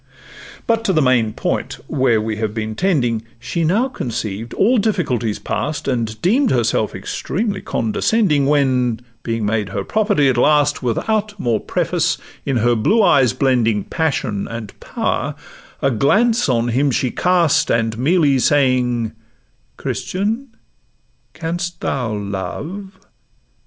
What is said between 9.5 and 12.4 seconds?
her property at last, Without more preface,